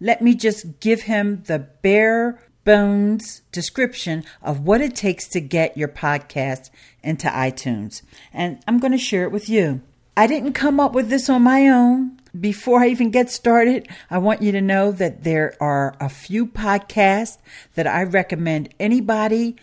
[0.00, 5.76] let me just give him the bare bones description of what it takes to get
[5.76, 6.70] your podcast
[7.02, 8.02] into iTunes.
[8.32, 9.82] And I'm going to share it with you.
[10.16, 14.18] I didn't come up with this on my own before I even get started, I
[14.18, 17.38] want you to know that there are a few podcasts
[17.74, 19.56] that I recommend anybody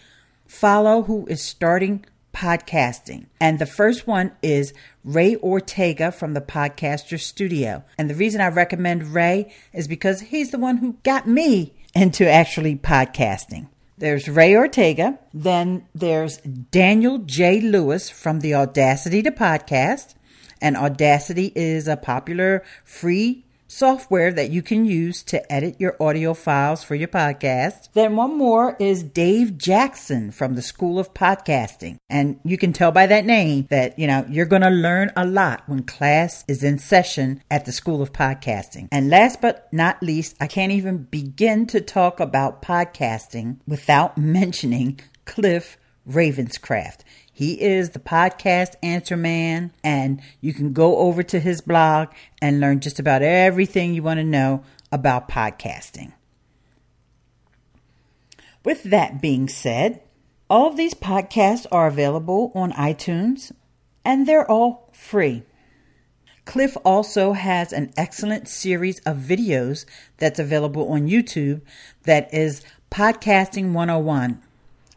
[0.48, 3.28] follow who is starting podcasting.
[3.40, 7.84] And the first one is Ray Ortega from the Podcaster Studio.
[7.98, 12.30] And the reason I recommend Ray is because he's the one who got me into
[12.30, 13.68] actually podcasting.
[13.98, 15.20] There's Ray Ortega.
[15.34, 17.62] Then there's Daniel J.
[17.62, 20.16] Lewis from the Audacity to Podcast
[20.64, 26.34] and Audacity is a popular free software that you can use to edit your audio
[26.34, 27.90] files for your podcast.
[27.94, 31.98] Then one more is Dave Jackson from the School of Podcasting.
[32.10, 35.26] And you can tell by that name that, you know, you're going to learn a
[35.26, 38.88] lot when class is in session at the School of Podcasting.
[38.92, 45.00] And last but not least, I can't even begin to talk about podcasting without mentioning
[45.26, 45.78] Cliff
[46.08, 47.00] Ravenscraft.
[47.36, 52.60] He is the podcast answer man, and you can go over to his blog and
[52.60, 56.14] learn just about everything you want to know about podcasting.
[58.64, 60.02] With that being said,
[60.48, 63.52] all of these podcasts are available on iTunes
[64.06, 65.44] and they're all free.
[66.46, 69.86] Cliff also has an excellent series of videos
[70.18, 71.62] that's available on YouTube
[72.04, 72.62] that is
[72.92, 74.42] Podcasting 101.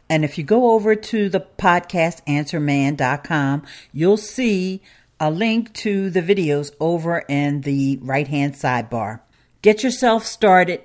[0.09, 3.63] And if you go over to the podcastanswerman.com,
[3.93, 4.81] you'll see
[5.19, 9.21] a link to the videos over in the right hand sidebar.
[9.63, 10.83] Get yourself started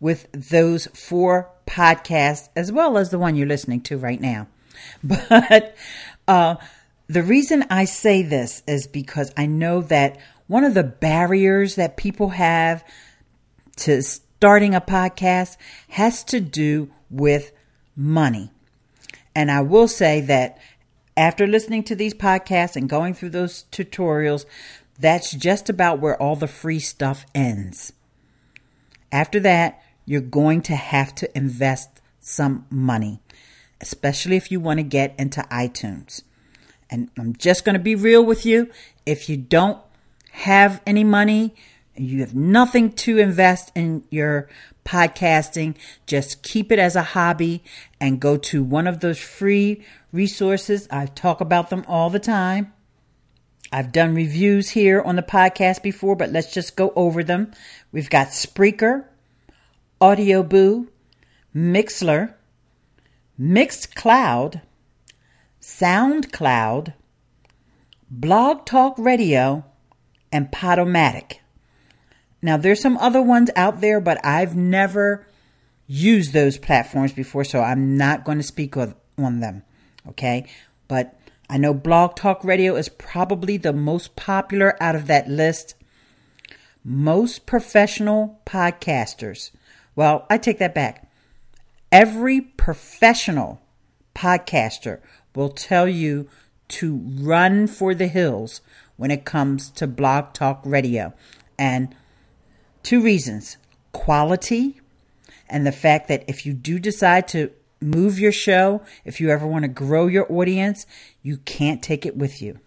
[0.00, 4.48] with those four podcasts as well as the one you're listening to right now.
[5.02, 5.76] But
[6.26, 6.56] uh,
[7.08, 11.96] the reason I say this is because I know that one of the barriers that
[11.96, 12.84] people have
[13.78, 15.56] to starting a podcast
[15.88, 17.52] has to do with
[17.96, 18.50] money.
[19.38, 20.58] And I will say that
[21.16, 24.46] after listening to these podcasts and going through those tutorials,
[24.98, 27.92] that's just about where all the free stuff ends.
[29.12, 33.20] After that, you're going to have to invest some money,
[33.80, 36.24] especially if you want to get into iTunes.
[36.90, 38.68] And I'm just going to be real with you.
[39.06, 39.80] If you don't
[40.32, 41.54] have any money,
[41.94, 44.48] you have nothing to invest in your
[44.88, 45.74] podcasting,
[46.06, 47.62] just keep it as a hobby
[48.00, 50.88] and go to one of those free resources.
[50.90, 52.72] I talk about them all the time.
[53.70, 57.52] I've done reviews here on the podcast before, but let's just go over them.
[57.92, 59.04] We've got Spreaker,
[60.00, 60.88] Audioboo,
[61.54, 62.32] Mixlr,
[63.38, 64.62] Mixcloud,
[65.60, 66.94] SoundCloud,
[68.10, 69.66] Blog Talk Radio,
[70.32, 71.40] and Podomatic.
[72.40, 75.26] Now, there's some other ones out there, but I've never
[75.86, 78.94] used those platforms before, so I'm not going to speak on
[79.40, 79.64] them.
[80.08, 80.46] Okay.
[80.86, 81.18] But
[81.50, 85.74] I know Blog Talk Radio is probably the most popular out of that list.
[86.84, 89.50] Most professional podcasters,
[89.96, 91.10] well, I take that back.
[91.90, 93.60] Every professional
[94.14, 95.00] podcaster
[95.34, 96.28] will tell you
[96.68, 98.60] to run for the hills
[98.96, 101.14] when it comes to Blog Talk Radio.
[101.58, 101.94] And
[102.88, 103.58] Two reasons
[103.92, 104.80] quality,
[105.46, 107.50] and the fact that if you do decide to
[107.82, 110.86] move your show, if you ever want to grow your audience,
[111.22, 112.60] you can't take it with you.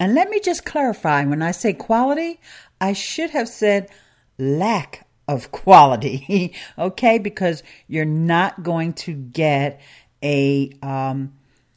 [0.00, 2.40] And let me just clarify when I say quality,
[2.80, 3.90] I should have said
[4.38, 7.18] lack of quality, okay?
[7.18, 9.80] Because you're not going to get
[10.20, 11.32] a um,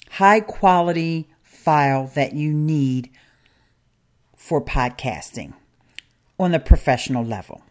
[0.09, 3.11] high quality file that you need
[4.35, 5.53] for podcasting
[6.39, 7.61] on the professional level,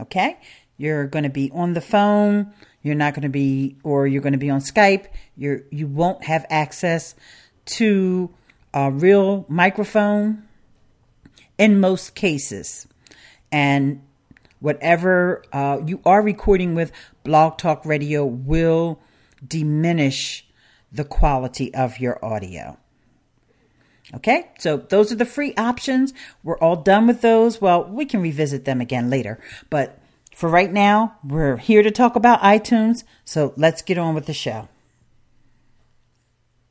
[0.00, 0.38] okay?
[0.76, 2.52] You're going to be on the phone.
[2.82, 5.06] You're not going to be, or you're going to be on Skype.
[5.36, 7.14] You're you won't have access
[7.76, 8.30] to
[8.74, 10.42] a real microphone
[11.58, 12.88] in most cases,
[13.52, 14.02] and
[14.58, 16.90] whatever uh, you are recording with
[17.22, 18.98] Blog Talk Radio will
[19.46, 20.46] diminish
[20.90, 22.78] the quality of your audio.
[24.14, 26.12] Okay, so those are the free options.
[26.42, 27.60] We're all done with those.
[27.60, 29.98] Well, we can revisit them again later, but
[30.34, 34.34] for right now, we're here to talk about iTunes, so let's get on with the
[34.34, 34.68] show.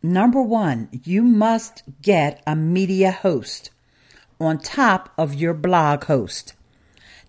[0.03, 3.69] Number one, you must get a media host
[4.39, 6.53] on top of your blog host.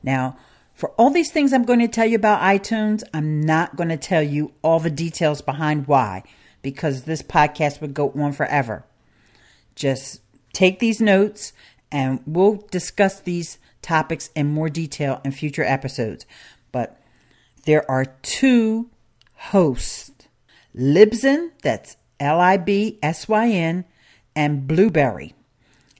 [0.02, 0.36] Now,
[0.74, 3.96] for all these things I'm going to tell you about iTunes, I'm not going to
[3.96, 6.22] tell you all the details behind why,
[6.62, 8.84] because this podcast would go on forever.
[9.74, 10.20] Just
[10.52, 11.52] take these notes
[11.90, 16.26] and we'll discuss these topics in more detail in future episodes.
[16.70, 17.00] But
[17.64, 18.90] there are two
[19.34, 20.12] hosts
[20.74, 23.84] Libsyn, that's L I B S Y N,
[24.34, 25.34] and Blubrry.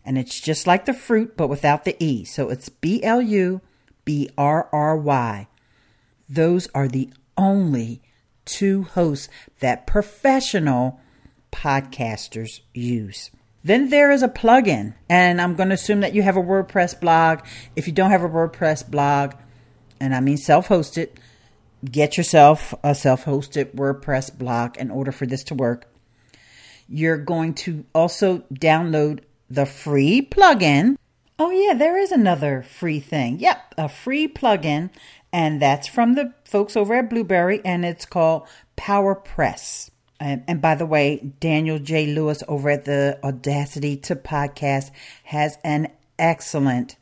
[0.05, 2.25] And it's just like the fruit, but without the E.
[2.25, 3.61] So it's B L U
[4.05, 5.47] B R R Y.
[6.29, 8.01] Those are the only
[8.45, 9.29] two hosts
[9.61, 11.01] that professional
[11.53, 13.31] podcasters use.
[13.65, 17.01] Then there is a plugin, and I'm going to assume that you have a WordPress
[17.01, 17.41] blog.
[17.77, 19.35] If you don't have a WordPress blog,
[20.01, 21.11] and I mean self hosted,
[21.85, 25.87] get yourself a self hosted WordPress blog in order for this to work.
[26.89, 30.97] You're going to also download the free plugin.
[31.39, 33.39] Oh, yeah, there is another free thing.
[33.39, 34.91] Yep, a free plugin,
[35.33, 39.91] and that's from the folks over at Blubrry, and it's called PowerPress.
[40.23, 42.07] And, and, by the way, Daniel J.
[42.07, 44.93] Lewis over at the Audacity to Podcast
[45.25, 46.95] has an excellent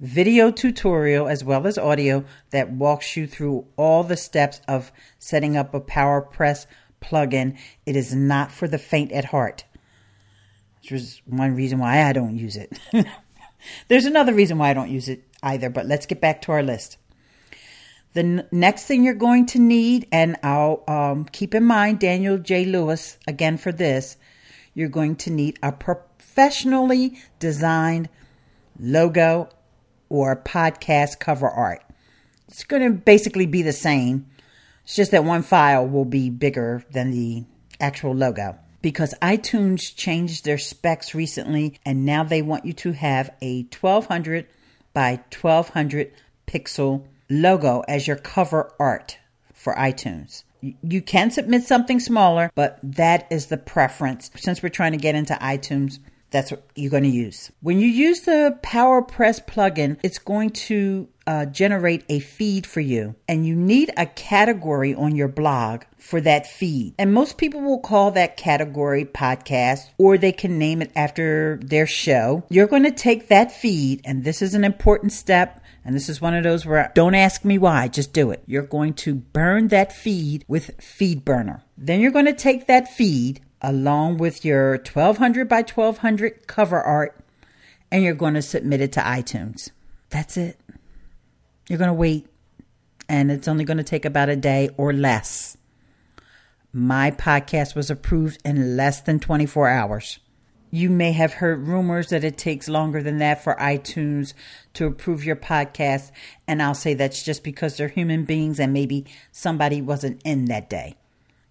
[0.00, 5.56] video tutorial as well as audio that walks you through all the steps of setting
[5.56, 6.66] up a PowerPress
[7.00, 7.56] plugin.
[7.86, 9.62] It is not for the faint at heart.
[10.80, 12.80] Which is one reason why I don't use it.
[13.86, 16.64] There's another reason why I don't use it either, but let's get back to our
[16.64, 16.96] list.
[18.12, 22.38] The n- next thing you're going to need, and I'll um, keep in mind Daniel
[22.38, 22.64] J.
[22.64, 24.16] Lewis again for this,
[24.74, 28.08] you're going to need a professionally designed
[28.78, 29.48] logo
[30.08, 31.82] or podcast cover art.
[32.48, 34.26] It's going to basically be the same.
[34.84, 37.44] It's just that one file will be bigger than the
[37.80, 43.30] actual logo because iTunes changed their specs recently and now they want you to have
[43.40, 44.46] a 1200
[44.92, 46.12] by 1200
[46.46, 49.18] pixel logo as your cover art
[49.54, 50.44] for iTunes.
[50.82, 54.30] You can submit something smaller, but that is the preference.
[54.36, 56.00] Since we're trying to get into iTunes,
[56.30, 57.50] that's what you're going to use.
[57.60, 63.14] When you use the PowerPress plugin, it's going to uh, generate a feed for you,
[63.28, 66.94] and you need a category on your blog for that feed.
[66.98, 71.86] And most people will call that category podcast, or they can name it after their
[71.86, 72.44] show.
[72.48, 76.20] You're going to take that feed, and this is an important step and this is
[76.20, 78.42] one of those where don't ask me why, just do it.
[78.46, 81.62] You're going to burn that feed with FeedBurner.
[81.76, 87.18] Then you're going to take that feed along with your 1200 by 1200 cover art
[87.90, 89.70] and you're going to submit it to iTunes.
[90.10, 90.58] That's it.
[91.68, 92.26] You're going to wait
[93.08, 95.56] and it's only going to take about a day or less.
[96.72, 100.20] My podcast was approved in less than 24 hours.
[100.70, 104.34] You may have heard rumors that it takes longer than that for iTunes
[104.74, 106.12] to approve your podcast.
[106.46, 110.70] And I'll say that's just because they're human beings and maybe somebody wasn't in that
[110.70, 110.94] day.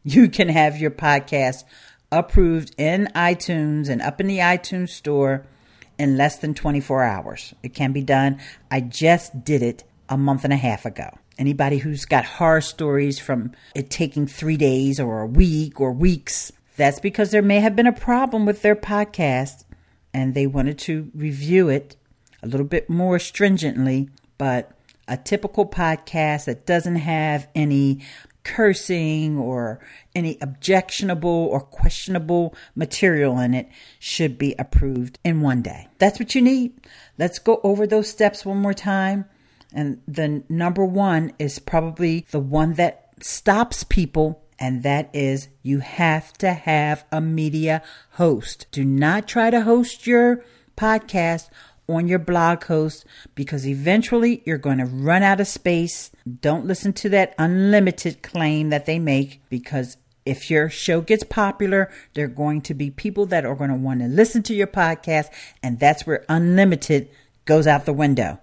[0.03, 1.65] You can have your podcast
[2.11, 5.45] approved in iTunes and up in the iTunes store
[5.97, 7.53] in less than 24 hours.
[7.61, 8.39] It can be done.
[8.71, 11.09] I just did it a month and a half ago.
[11.37, 16.51] Anybody who's got horror stories from it taking three days or a week or weeks,
[16.79, 19.65] that's because there may have been a problem with their podcast
[20.13, 21.95] and they wanted to review it
[22.41, 24.09] a little bit more stringently.
[24.37, 24.71] But
[25.07, 27.99] a typical podcast that doesn't have any
[28.43, 29.79] cursing or
[30.15, 33.67] any objectionable or questionable material in it
[33.99, 35.87] should be approved in one day.
[35.97, 36.73] That's what you need.
[37.17, 39.25] Let's go over those steps one more time.
[39.73, 45.79] And the number one is probably the one that stops people and that is you
[45.79, 48.67] have to have a media host.
[48.71, 50.43] Do not try to host your
[50.75, 51.49] podcast
[51.87, 56.11] on your blog host because eventually you're going to run out of space.
[56.41, 61.89] Don't listen to that unlimited claim that they make because if your show gets popular,
[62.13, 64.67] there are going to be people that are going to want to listen to your
[64.67, 65.29] podcast,
[65.63, 67.09] and that's where unlimited
[67.45, 68.39] goes out the window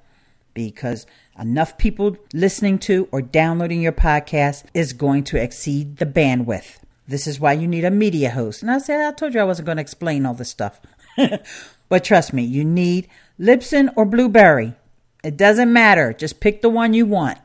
[0.53, 1.07] because
[1.39, 6.79] enough people listening to or downloading your podcast is going to exceed the bandwidth.
[7.09, 8.63] This is why you need a media host.
[8.63, 10.81] And I said, I told you I wasn't going to explain all this stuff.
[11.89, 14.75] but trust me, you need Libsyn or Blubrry.
[15.23, 16.13] It doesn't matter.
[16.13, 17.39] Just pick the one you want.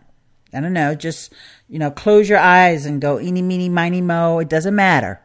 [0.54, 0.96] I don't know.
[0.96, 1.34] Just,
[1.70, 4.40] you know, close your eyes and go eeny, meeny, miny, mo.
[4.40, 5.22] It doesn't matter.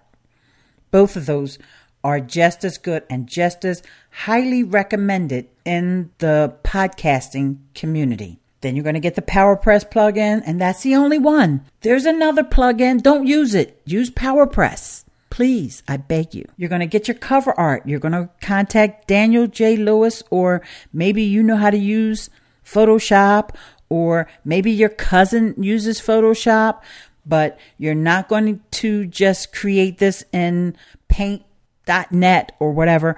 [0.90, 1.58] Both of those
[2.04, 8.38] are just as good and just as highly recommended in the podcasting community.
[8.66, 11.64] Then you're going to get the PowerPress plugin, and that's the only one.
[11.82, 13.00] There's another plugin.
[13.00, 13.80] Don't use it.
[13.84, 15.04] Use PowerPress.
[15.30, 16.48] Please, I beg you.
[16.56, 17.86] You're going to get your cover art.
[17.86, 19.76] You're going to contact Daniel J.
[19.76, 22.28] Lewis, or maybe you know how to use
[22.64, 23.54] Photoshop,
[23.88, 26.80] or maybe your cousin uses Photoshop,
[27.24, 33.16] but you're not going to just create this in paint.net or whatever.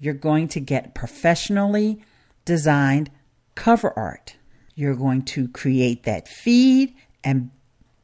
[0.00, 2.02] You're going to get professionally
[2.46, 3.10] designed
[3.54, 4.36] cover art.
[4.76, 7.50] You're going to create that feed and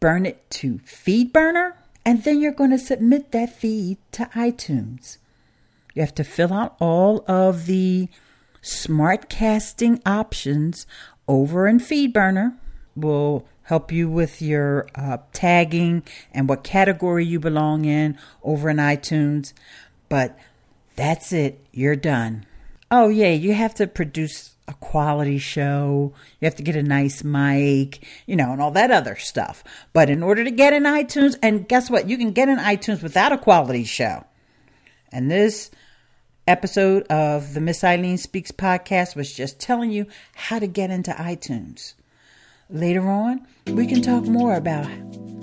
[0.00, 1.74] burn it to FeedBurner
[2.04, 5.18] and then you're going to submit that feed to iTunes.
[5.94, 8.08] You have to fill out all of the
[8.60, 10.86] smart casting options
[11.28, 12.56] over in FeedBurner.
[12.94, 16.02] Will help you with your uh, tagging
[16.32, 19.52] and what category you belong in over in iTunes.
[20.08, 20.38] But
[20.96, 21.64] that's it.
[21.72, 22.44] You're done.
[22.90, 26.12] Oh, yeah, you have to produce a quality show.
[26.40, 29.62] You have to get a nice mic, you know, and all that other stuff.
[29.92, 32.08] But in order to get in iTunes, and guess what?
[32.08, 34.24] You can get in iTunes without a quality show.
[35.12, 35.70] And this
[36.48, 41.12] episode of the Miss Ileane Speaks podcast was just telling you how to get into
[41.12, 41.94] iTunes.
[42.70, 44.88] Later on, we can talk more about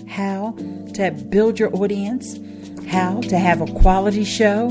[0.09, 0.55] how
[0.95, 2.39] to build your audience,
[2.87, 4.69] how to have a quality show.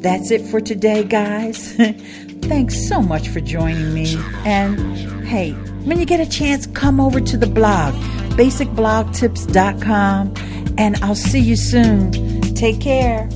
[0.00, 1.72] That's it for today, guys.
[2.42, 4.16] Thanks so much for joining me.
[4.44, 4.78] And
[5.26, 5.52] hey,
[5.84, 7.94] when you get a chance, come over to the blog,
[8.34, 10.34] basicblogtips.com,
[10.78, 12.12] and I'll see you soon.
[12.54, 13.28] Take care.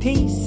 [0.00, 0.43] Peace.